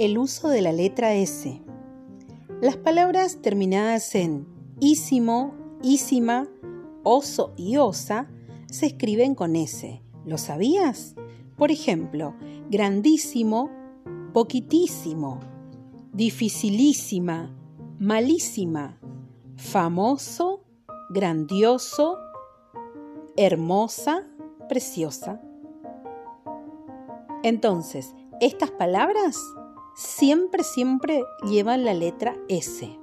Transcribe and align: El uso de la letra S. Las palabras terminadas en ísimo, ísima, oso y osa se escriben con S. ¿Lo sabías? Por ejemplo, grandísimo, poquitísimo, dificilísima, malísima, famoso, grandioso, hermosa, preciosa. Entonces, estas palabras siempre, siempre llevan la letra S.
El 0.00 0.16
uso 0.16 0.48
de 0.48 0.62
la 0.62 0.72
letra 0.72 1.12
S. 1.12 1.60
Las 2.62 2.78
palabras 2.78 3.42
terminadas 3.42 4.14
en 4.14 4.46
ísimo, 4.80 5.52
ísima, 5.82 6.48
oso 7.02 7.52
y 7.54 7.76
osa 7.76 8.26
se 8.64 8.86
escriben 8.86 9.34
con 9.34 9.56
S. 9.56 10.00
¿Lo 10.24 10.38
sabías? 10.38 11.16
Por 11.58 11.70
ejemplo, 11.70 12.34
grandísimo, 12.70 13.68
poquitísimo, 14.32 15.38
dificilísima, 16.14 17.54
malísima, 17.98 18.98
famoso, 19.56 20.64
grandioso, 21.10 22.16
hermosa, 23.36 24.26
preciosa. 24.66 25.42
Entonces, 27.42 28.14
estas 28.40 28.70
palabras 28.70 29.36
siempre, 29.94 30.64
siempre 30.64 31.24
llevan 31.48 31.84
la 31.84 31.94
letra 31.94 32.36
S. 32.48 32.98